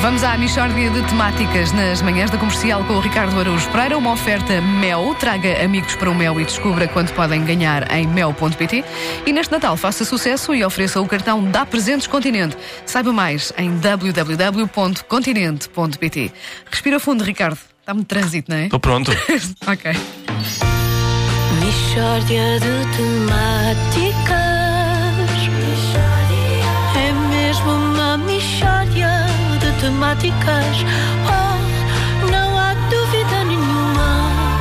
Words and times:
Vamos 0.00 0.22
à 0.22 0.36
Michórdia 0.36 0.90
de 0.90 1.02
Temáticas 1.02 1.72
nas 1.72 2.00
manhãs 2.02 2.30
da 2.30 2.38
comercial 2.38 2.84
com 2.84 2.92
o 2.94 3.00
Ricardo 3.00 3.40
Araújo 3.40 3.68
Pereira. 3.70 3.98
Uma 3.98 4.12
oferta 4.12 4.60
Mel. 4.60 5.16
Traga 5.18 5.64
amigos 5.64 5.96
para 5.96 6.08
o 6.10 6.14
Mel 6.14 6.40
e 6.40 6.44
descubra 6.44 6.86
quanto 6.86 7.12
podem 7.14 7.44
ganhar 7.44 7.90
em 7.92 8.06
mel.pt. 8.06 8.84
E 9.26 9.32
neste 9.32 9.50
Natal 9.50 9.76
faça 9.76 10.04
sucesso 10.04 10.54
e 10.54 10.64
ofereça 10.64 11.00
o 11.00 11.06
cartão 11.06 11.42
Dá 11.44 11.66
Presentes 11.66 12.06
Continente. 12.06 12.56
Saiba 12.84 13.12
mais 13.12 13.52
em 13.56 13.70
www.continente.pt. 13.78 16.32
Respira 16.70 17.00
fundo, 17.00 17.24
Ricardo. 17.24 17.58
Está 17.80 17.94
muito 17.94 18.08
trânsito, 18.08 18.50
não 18.50 18.58
é? 18.58 18.64
Estou 18.64 18.80
pronto. 18.80 19.10
ok. 19.66 19.92
Michórdia 21.60 22.60
de 22.60 22.84
temáticas. 22.96 24.35
De 29.86 29.92
temáticas. 29.92 30.76
Oh, 31.26 32.26
não 32.30 32.58
há 32.58 32.74
dúvida 32.90 33.44
nenhuma 33.44 34.58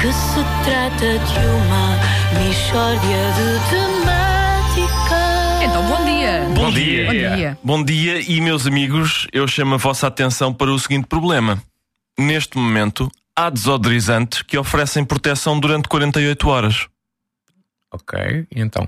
que 0.00 0.12
se 0.12 0.44
trata 0.64 1.18
de 1.18 1.38
uma 1.46 1.98
michórdia 2.44 3.22
de 3.36 3.70
temáticas. 3.70 5.00
Então, 5.62 5.82
bom 5.88 6.04
dia. 6.04 6.46
Bom 6.54 6.70
dia. 6.70 7.06
Bom 7.06 7.12
dia. 7.12 7.58
Bom 7.62 7.84
dia 7.84 8.20
e 8.20 8.40
meus 8.40 8.66
amigos, 8.66 9.26
eu 9.32 9.48
chamo 9.48 9.74
a 9.74 9.78
vossa 9.78 10.06
atenção 10.06 10.52
para 10.52 10.70
o 10.70 10.78
seguinte 10.78 11.06
problema. 11.06 11.62
Neste 12.18 12.58
momento, 12.58 13.10
há 13.34 13.48
desodorizantes 13.48 14.42
que 14.42 14.58
oferecem 14.58 15.04
proteção 15.04 15.58
durante 15.58 15.88
48 15.88 16.48
horas. 16.48 16.86
Ok, 17.92 18.46
e 18.54 18.60
então? 18.60 18.86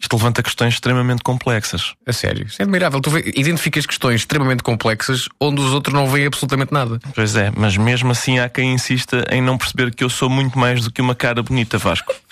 Isto 0.00 0.16
levanta 0.16 0.42
questões 0.42 0.74
extremamente 0.74 1.22
complexas. 1.22 1.94
A 2.06 2.12
sério, 2.12 2.46
isso 2.46 2.60
é 2.60 2.64
admirável. 2.64 3.00
Tu 3.00 3.16
identificas 3.38 3.86
questões 3.86 4.20
extremamente 4.22 4.62
complexas 4.62 5.28
onde 5.40 5.60
os 5.60 5.72
outros 5.72 5.94
não 5.94 6.06
veem 6.08 6.26
absolutamente 6.26 6.72
nada. 6.72 6.98
Pois 7.14 7.36
é, 7.36 7.52
mas 7.56 7.76
mesmo 7.76 8.10
assim 8.10 8.38
há 8.38 8.48
quem 8.48 8.74
insista 8.74 9.24
em 9.30 9.40
não 9.40 9.56
perceber 9.56 9.94
que 9.94 10.02
eu 10.04 10.10
sou 10.10 10.28
muito 10.28 10.58
mais 10.58 10.82
do 10.84 10.90
que 10.92 11.00
uma 11.00 11.14
cara 11.14 11.42
bonita, 11.42 11.78
Vasco. 11.78 12.14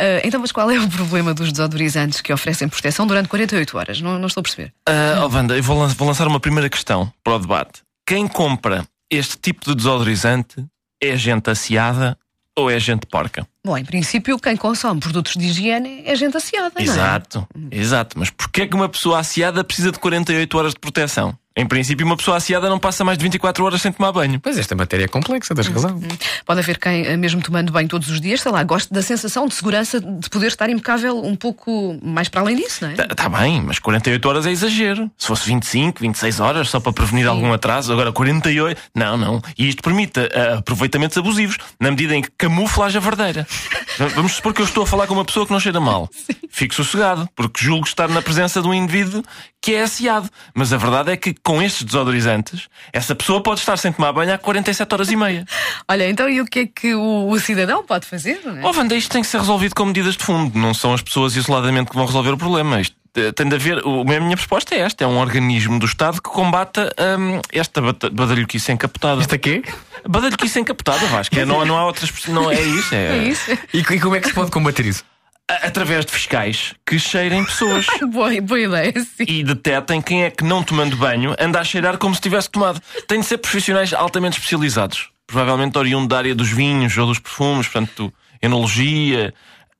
Ah, 0.00 0.20
então, 0.22 0.38
mas 0.40 0.52
qual 0.52 0.70
é 0.70 0.78
o 0.78 0.88
problema 0.88 1.34
dos 1.34 1.50
desodorizantes 1.50 2.20
que 2.20 2.32
oferecem 2.32 2.68
proteção 2.68 3.04
durante 3.04 3.28
48 3.28 3.76
horas? 3.76 4.00
Não, 4.00 4.16
não 4.16 4.28
estou 4.28 4.42
a 4.42 4.44
perceber. 4.44 4.72
Ah, 4.88 5.24
oh, 5.24 5.28
Wanda, 5.34 5.56
eu 5.56 5.62
vou, 5.64 5.76
lan- 5.76 5.88
vou 5.88 6.06
lançar 6.06 6.28
uma 6.28 6.38
primeira 6.38 6.70
questão 6.70 7.12
para 7.24 7.34
o 7.34 7.38
debate. 7.40 7.80
Quem 8.06 8.28
compra 8.28 8.86
este 9.10 9.36
tipo 9.38 9.64
de 9.66 9.74
desodorizante 9.74 10.64
é 11.02 11.16
gente 11.16 11.50
aciada 11.50 12.16
ou 12.58 12.70
é 12.70 12.78
gente 12.78 13.06
porca? 13.06 13.46
Bom, 13.64 13.76
em 13.76 13.84
princípio, 13.84 14.38
quem 14.38 14.56
consome 14.56 15.00
produtos 15.00 15.34
de 15.34 15.46
higiene 15.46 16.02
é 16.04 16.14
gente 16.16 16.36
aciada, 16.36 16.72
não 16.74 16.80
é? 16.80 16.84
Exato, 16.84 17.48
exato. 17.70 18.18
Mas 18.18 18.30
porquê 18.30 18.62
é 18.62 18.66
que 18.66 18.74
uma 18.74 18.88
pessoa 18.88 19.18
aciada 19.18 19.62
precisa 19.62 19.92
de 19.92 19.98
48 19.98 20.58
horas 20.58 20.72
de 20.72 20.80
proteção? 20.80 21.36
Em 21.58 21.66
princípio, 21.66 22.06
uma 22.06 22.16
pessoa 22.16 22.36
aciada 22.36 22.68
não 22.68 22.78
passa 22.78 23.04
mais 23.04 23.18
de 23.18 23.24
24 23.24 23.64
horas 23.64 23.82
sem 23.82 23.90
tomar 23.90 24.12
banho. 24.12 24.38
Pois 24.40 24.56
esta 24.56 24.76
matéria 24.76 25.04
é 25.06 25.08
complexa, 25.08 25.54
tens 25.54 25.66
razão. 25.66 26.00
Pode 26.46 26.60
haver 26.60 26.78
quem, 26.78 27.04
eh, 27.04 27.16
mesmo 27.16 27.42
tomando 27.42 27.72
banho 27.72 27.88
todos 27.88 28.08
os 28.08 28.20
dias, 28.20 28.40
sei 28.40 28.52
lá, 28.52 28.62
goste 28.62 28.92
da 28.94 29.02
sensação 29.02 29.46
de 29.48 29.54
segurança 29.54 30.00
de 30.00 30.30
poder 30.30 30.46
estar 30.46 30.70
impecável 30.70 31.18
um 31.22 31.34
pouco 31.34 31.98
mais 32.02 32.28
para 32.28 32.42
além 32.42 32.54
disso, 32.56 32.84
não 32.84 32.90
é? 32.92 32.94
Tá, 32.94 33.06
tá 33.08 33.28
bem, 33.28 33.60
mas 33.60 33.80
48 33.80 34.28
horas 34.28 34.46
é 34.46 34.52
exagero. 34.52 35.10
Se 35.18 35.26
fosse 35.26 35.46
25, 35.46 36.00
26 36.00 36.38
horas, 36.40 36.68
só 36.70 36.78
para 36.78 36.92
prevenir 36.92 37.26
algum 37.26 37.52
atraso, 37.52 37.92
agora 37.92 38.12
48. 38.12 38.80
Não, 38.94 39.16
não. 39.16 39.42
E 39.58 39.68
isto 39.68 39.82
permite 39.82 40.20
ah, 40.20 40.58
aproveitamentos 40.58 41.18
abusivos, 41.18 41.58
na 41.80 41.90
medida 41.90 42.14
em 42.14 42.22
que 42.22 42.30
camufla 42.38 42.86
a 42.86 42.88
javardeira. 42.88 43.44
V- 43.98 44.06
Vamos 44.14 44.32
supor 44.34 44.54
que 44.54 44.60
eu 44.62 44.64
estou 44.64 44.84
a 44.84 44.86
falar 44.86 45.08
com 45.08 45.14
uma 45.14 45.24
pessoa 45.24 45.44
que 45.44 45.52
não 45.52 45.58
cheira 45.58 45.80
mal. 45.80 46.08
Fico 46.50 46.72
sossegado, 46.74 47.28
porque 47.34 47.64
julgo 47.64 47.84
estar 47.84 48.08
na 48.08 48.22
presença 48.22 48.62
de 48.62 48.68
um 48.68 48.72
indivíduo 48.74 49.22
que 49.60 49.74
é 49.74 49.82
aciado. 49.82 50.30
Mas 50.54 50.72
a 50.72 50.76
verdade 50.76 51.10
é 51.10 51.16
que 51.16 51.34
com 51.48 51.62
estes 51.62 51.82
desodorizantes, 51.82 52.68
essa 52.92 53.14
pessoa 53.14 53.42
pode 53.42 53.60
estar 53.60 53.78
sem 53.78 53.90
tomar 53.90 54.12
banho 54.12 54.34
há 54.34 54.36
47 54.36 54.92
horas 54.92 55.10
e 55.10 55.16
meia. 55.16 55.46
Olha, 55.88 56.06
então 56.06 56.28
e 56.28 56.42
o 56.42 56.44
que 56.44 56.58
é 56.58 56.66
que 56.66 56.94
o, 56.94 57.26
o 57.26 57.40
cidadão 57.40 57.82
pode 57.82 58.04
fazer? 58.04 58.42
Não 58.44 58.54
é? 58.54 58.66
Oh, 58.66 58.78
Wanda, 58.78 58.94
isto 58.94 59.10
tem 59.10 59.22
que 59.22 59.28
ser 59.28 59.38
resolvido 59.38 59.74
com 59.74 59.86
medidas 59.86 60.14
de 60.14 60.22
fundo. 60.22 60.58
Não 60.58 60.74
são 60.74 60.92
as 60.92 61.00
pessoas 61.00 61.36
isoladamente 61.36 61.88
que 61.88 61.96
vão 61.96 62.04
resolver 62.04 62.32
o 62.32 62.36
problema. 62.36 62.82
Isto 62.82 62.94
eh, 63.14 63.32
tem 63.32 63.48
de 63.48 63.54
haver. 63.54 63.78
A 63.78 64.20
minha 64.20 64.36
resposta 64.36 64.74
é 64.74 64.80
esta: 64.80 65.04
é 65.04 65.06
um 65.06 65.16
organismo 65.16 65.78
do 65.78 65.86
Estado 65.86 66.20
que 66.20 66.28
combata 66.28 66.94
hum, 67.18 67.40
esta 67.50 67.80
badalhoquice 67.80 68.70
encapotada. 68.70 69.18
Isto 69.22 69.34
aqui? 69.34 69.62
Badalhoquice 70.06 70.60
encapotada, 70.60 71.06
Vasco. 71.06 71.34
É, 71.34 71.46
não, 71.46 71.64
não 71.64 71.78
há 71.78 71.86
outras. 71.86 72.12
Não 72.26 72.50
é 72.50 72.60
isso. 72.60 72.94
É, 72.94 73.08
É 73.16 73.22
isso? 73.26 73.50
E, 73.72 73.78
e 73.78 74.00
como 74.00 74.16
é 74.16 74.20
que 74.20 74.28
se 74.28 74.34
pode 74.34 74.50
combater 74.50 74.84
isso? 74.84 75.02
Através 75.48 76.04
de 76.04 76.12
fiscais 76.12 76.74
que 76.86 76.98
cheirem 76.98 77.42
pessoas. 77.42 77.86
boa, 78.12 78.38
boa 78.42 78.60
ideia, 78.60 78.92
sim. 79.00 79.24
E 79.26 79.42
detetem 79.42 80.02
quem 80.02 80.24
é 80.24 80.30
que, 80.30 80.44
não 80.44 80.62
tomando 80.62 80.94
banho, 80.96 81.34
anda 81.38 81.58
a 81.58 81.64
cheirar 81.64 81.96
como 81.96 82.14
se 82.14 82.20
tivesse 82.20 82.50
tomado. 82.50 82.80
Tem 83.06 83.20
de 83.20 83.26
ser 83.26 83.38
profissionais 83.38 83.94
altamente 83.94 84.36
especializados. 84.36 85.08
Provavelmente 85.26 85.78
oriundo 85.78 86.06
da 86.06 86.18
área 86.18 86.34
dos 86.34 86.50
vinhos 86.50 86.96
ou 86.98 87.06
dos 87.06 87.18
perfumes, 87.18 87.66
portanto, 87.66 88.12
enologia. 88.42 89.32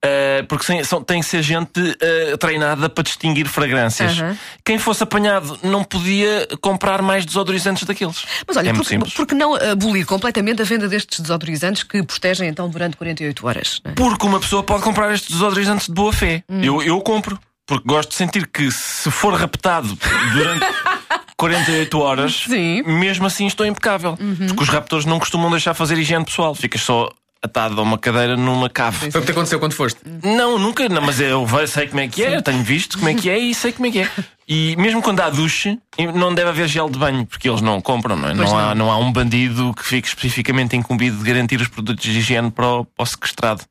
Eh, 0.05 0.45
porque 0.49 0.65
sem- 0.65 0.85
são, 0.85 1.03
tem 1.03 1.21
que 1.21 1.27
ser 1.27 1.43
gente 1.43 1.97
eh, 2.01 2.37
treinada 2.37 2.89
para 2.89 3.03
distinguir 3.05 3.47
fragrâncias. 3.49 4.19
Aham. 4.19 4.37
Quem 4.65 4.79
fosse 4.79 5.03
apanhado 5.03 5.59
não 5.63 5.83
podia 5.83 6.47
comprar 6.61 7.03
mais 7.03 7.25
desodorizantes 7.27 7.85
daqueles. 7.85 8.25
Mas 8.47 8.57
olha, 8.57 8.69
é 8.69 8.73
muito 8.73 8.85
por, 8.85 8.89
simples. 8.89 9.13
por 9.15 9.27
que 9.27 9.35
não 9.35 9.55
abolir 9.57 10.07
completamente 10.07 10.63
a 10.63 10.65
venda 10.65 10.89
destes 10.89 11.21
desodorizantes 11.21 11.83
que 11.83 12.03
protegem 12.03 12.49
então 12.49 12.69
durante 12.69 12.97
48 12.97 13.47
horas? 13.47 13.81
é? 13.85 13.91
Porque 13.93 14.25
uma 14.27 14.39
pessoa 14.41 14.63
pode 14.63 14.83
comprar 14.83 15.13
estes 15.13 15.31
desodorizantes 15.31 15.87
de 15.89 15.93
boa 15.95 16.13
fé. 16.13 16.43
Eu, 16.49 16.83
eu 16.83 17.01
compro. 17.01 17.39
Porque 17.67 17.85
gosto 17.87 18.09
de 18.11 18.15
sentir 18.15 18.47
que 18.47 18.71
se 18.73 19.11
for 19.11 19.35
raptado 19.35 19.99
durante 20.33 20.65
48 21.37 21.99
horas, 21.99 22.45
Sim. 22.49 22.83
mesmo 22.83 23.27
assim 23.27 23.47
estou 23.47 23.67
impecável. 23.67 24.17
Porque 24.47 24.63
os 24.63 24.69
raptores 24.69 25.05
não 25.05 25.19
costumam 25.19 25.51
deixar 25.51 25.75
fazer 25.75 25.99
higiene 25.99 26.25
pessoal. 26.25 26.55
Ficas 26.55 26.81
só 26.81 27.11
atado 27.43 27.81
a 27.81 27.83
uma 27.83 27.97
cadeira 27.99 28.37
numa 28.37 28.69
cave. 28.69 29.11
Foi 29.11 29.21
o 29.21 29.25
que 29.25 29.27
te 29.27 29.33
aconteceu 29.33 29.59
quando 29.61 29.73
foste. 29.73 30.01
Não, 30.25 30.59
nunca, 30.59 30.89
não, 30.89 31.01
mas 31.03 31.21
eu 31.21 31.47
sei 31.67 31.87
como 31.87 32.01
é 32.01 32.09
que 32.09 32.25
é, 32.25 32.37
eu 32.37 32.43
tenho 32.43 32.63
visto 32.63 32.99
como 32.99 33.09
é 33.11 33.15
que 33.15 33.31
é 33.31 33.39
e 33.39 33.55
sei 33.55 33.73
como 33.73 33.87
é 33.87 33.91
que 33.91 34.01
é. 34.01 34.11
E 34.49 34.75
mesmo 34.77 35.01
quando 35.03 35.21
há 35.21 35.31
duche, 35.31 35.79
não 36.15 36.35
deve 36.35 36.49
haver 36.51 36.67
gel 36.69 36.89
de 36.89 36.99
banho, 36.99 37.25
porque 37.27 37.49
eles 37.49 37.61
não 37.61 37.81
compram, 37.81 38.17
não 38.17 38.29
é? 38.31 38.35
Não 38.35 38.59
há, 38.59 38.75
não. 38.75 38.87
não 38.87 38.93
há 38.93 38.97
um 38.99 39.13
bandido 39.13 39.73
que 39.75 39.85
fique 39.85 40.09
especificamente 40.09 40.75
incumbido 40.77 41.17
de 41.19 41.25
garantir 41.25 41.61
os 41.61 41.69
produtos 41.69 42.03
de 42.05 42.19
higiene 42.19 42.51
para 42.51 42.67
o, 42.67 42.85
para 42.85 43.03
o 43.03 43.07
sequestrado. 43.07 43.63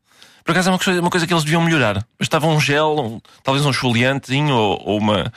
Por 0.46 0.52
acaso 0.52 0.70
é 0.70 0.72
uma 0.72 0.80
coisa, 0.80 1.02
uma 1.02 1.10
coisa 1.10 1.28
que 1.28 1.34
eles 1.34 1.44
deviam 1.44 1.62
melhorar. 1.62 2.06
Bastava 2.18 2.48
um 2.48 2.62
gel, 2.62 2.96
um- 2.98 3.20
talvez 3.44 3.66
um 3.66 3.72
esfoliantezinho 3.72 4.56
ou, 4.56 4.82
ou 4.86 4.98
uma. 5.00 5.34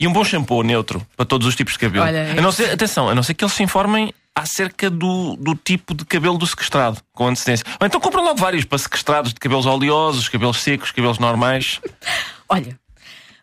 E 0.00 0.08
um 0.08 0.12
bom 0.12 0.24
shampoo 0.24 0.62
neutro 0.62 1.06
para 1.14 1.26
todos 1.26 1.46
os 1.46 1.54
tipos 1.54 1.74
de 1.74 1.78
cabelo. 1.78 2.06
Olha, 2.06 2.16
é 2.16 2.38
a 2.38 2.40
não 2.40 2.50
ser, 2.50 2.70
atenção, 2.70 3.10
a 3.10 3.14
não 3.14 3.22
ser 3.22 3.34
que 3.34 3.44
eles 3.44 3.52
se 3.52 3.62
informem 3.62 4.14
acerca 4.34 4.88
do, 4.88 5.36
do 5.36 5.54
tipo 5.54 5.92
de 5.94 6.06
cabelo 6.06 6.38
do 6.38 6.46
sequestrado, 6.46 6.98
com 7.12 7.28
antecedência. 7.28 7.66
Ou 7.78 7.86
então 7.86 8.00
compram 8.00 8.24
logo 8.24 8.40
vários 8.40 8.64
para 8.64 8.78
sequestrados 8.78 9.34
de 9.34 9.38
cabelos 9.38 9.66
oleosos, 9.66 10.28
cabelos 10.28 10.62
secos, 10.62 10.90
cabelos 10.90 11.18
normais. 11.18 11.80
Olha, 12.48 12.78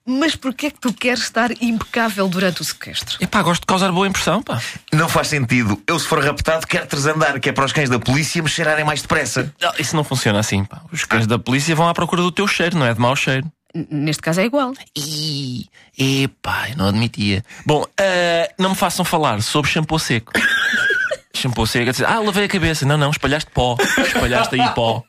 mas 0.04 0.36
porquê 0.36 0.68
é 0.68 0.72
que 0.72 0.80
tu 0.80 0.94
queres 0.94 1.20
estar 1.20 1.52
impecável 1.62 2.28
durante 2.28 2.62
o 2.62 2.64
sequestro? 2.64 3.18
Epá, 3.22 3.44
gosto 3.44 3.62
de 3.62 3.68
causar 3.68 3.92
boa 3.92 4.08
impressão, 4.08 4.42
pá. 4.42 4.60
Não 4.92 5.08
faz 5.10 5.28
sentido. 5.28 5.80
Eu, 5.86 6.00
se 6.00 6.08
for 6.08 6.24
raptado, 6.24 6.66
quero 6.66 6.88
desandar, 6.88 7.40
que 7.40 7.50
é 7.50 7.52
para 7.52 7.66
os 7.66 7.74
cães 7.74 7.90
da 7.90 8.00
polícia 8.00 8.42
me 8.42 8.50
cheirarem 8.50 8.86
mais 8.86 9.02
depressa. 9.02 9.54
Não, 9.62 9.74
Isso 9.78 9.96
não 9.96 10.04
funciona 10.04 10.40
assim, 10.40 10.64
pá. 10.64 10.82
Os 10.92 11.04
cães 11.04 11.28
da 11.28 11.38
polícia 11.38 11.76
vão 11.76 11.90
à 11.90 11.94
procura 11.94 12.22
do 12.22 12.32
teu 12.32 12.48
cheiro, 12.48 12.78
não 12.78 12.86
é 12.86 12.94
de 12.94 13.00
mau 13.00 13.16
cheiro. 13.16 13.46
Neste 13.90 14.22
caso 14.22 14.42
é 14.42 14.46
igual. 14.46 14.74
Ih, 14.96 15.66
epá, 15.98 16.70
eu 16.70 16.78
não 16.78 16.88
admitia. 16.88 17.44
Bom, 17.66 17.86
ah, 18.00 18.50
não 18.58 18.72
me 18.72 18.76
façam 18.76 19.04
falar 19.06 19.42
sobre 19.42 19.70
shampoo 19.72 20.00
seco. 20.00 20.32
shampoo 21.36 21.68
seco, 21.68 21.92
ah, 22.06 22.20
lavei 22.20 22.46
a 22.46 22.48
cabeça. 22.48 22.86
Não, 22.86 22.98
não, 22.98 23.12
espalhaste 23.12 23.52
pó. 23.52 23.76
Espalhaste 24.06 24.60
aí 24.60 24.70
pó. 24.74 25.04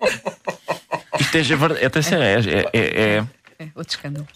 Isto 1.18 1.36
é, 1.38 1.42
verdade. 1.42 1.84
Atenção, 1.84 2.22
é, 2.22 2.34
é, 2.34 2.64
é, 2.72 2.80
é- 3.18 3.24
É 3.60 3.64
outro 3.74 3.90
escândalo. 3.92 4.26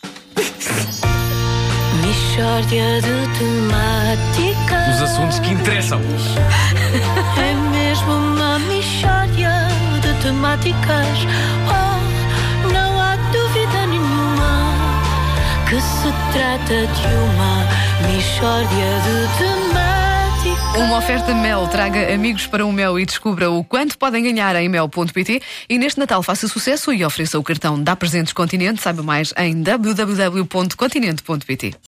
Michórdia 2.05 3.01
de 3.01 3.39
temáticas. 3.39 4.97
Os 4.97 5.03
assuntos 5.03 5.39
que 5.41 5.51
interessam. 5.51 6.01
É 7.39 7.55
mesmo 7.71 8.13
uma 8.13 8.59
michórdia 8.61 9.53
de 10.01 10.23
temáticas. 10.23 11.19
Trata 16.33 16.87
de 16.87 17.07
uma 17.07 17.67
michórdia 18.11 19.01
de 19.05 19.29
temáticas. 19.39 19.93
Uma 20.77 20.99
oferta 20.99 21.33
Mel. 21.35 21.67
Traga 21.69 22.13
amigos 22.15 22.47
para 22.47 22.65
o 22.65 22.73
Mel 22.73 22.99
e 22.99 23.05
descubra 23.07 23.51
o 23.51 23.63
quanto 23.63 23.99
podem 23.99 24.25
ganhar 24.25 24.57
em 24.57 24.69
mel.pt. 24.69 25.41
E 25.69 25.79
neste 25.79 26.01
Natal 26.01 26.23
faça 26.23 26.49
sucesso 26.49 26.91
e 26.93 27.05
ofereça 27.05 27.39
o 27.39 27.43
cartão 27.43 27.83
Dá 27.83 27.95
Presentes 27.95 28.33
Continente. 28.33 28.81
Saiba 28.83 29.03
mais 29.03 29.35
em 29.37 29.63
www.continente.pt. 29.63 31.75